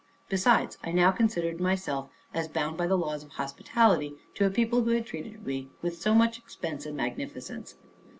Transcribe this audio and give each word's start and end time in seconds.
Besides, 0.29 0.79
I 0.83 0.91
now 0.93 1.11
considered 1.11 1.59
myself 1.61 2.09
as 2.33 2.47
bound 2.47 2.75
by 2.75 2.87
the 2.87 2.97
laws 2.97 3.23
of 3.23 3.29
hospitality 3.33 4.15
to 4.33 4.47
a 4.47 4.49
people 4.49 4.81
who 4.83 4.89
had 4.89 5.05
treated 5.05 5.45
me 5.45 5.69
with 5.83 6.01
so 6.01 6.15
much 6.15 6.39
expense 6.39 6.87
and 6.87 6.97
magnificence. 6.97 7.75